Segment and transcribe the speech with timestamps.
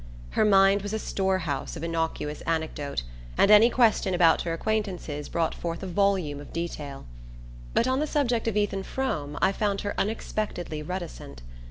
[0.31, 3.03] Her mind was a store house of innocuous anecdote
[3.37, 7.05] and any question about her acquaintances brought forth a volume of detail;
[7.75, 11.43] but on the subject of Ethan Frome I found her unexpectedly reticent.